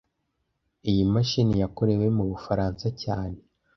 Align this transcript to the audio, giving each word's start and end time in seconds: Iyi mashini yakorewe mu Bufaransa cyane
Iyi 0.89 1.03
mashini 1.13 1.55
yakorewe 1.63 2.05
mu 2.17 2.23
Bufaransa 2.31 2.87
cyane 3.01 3.37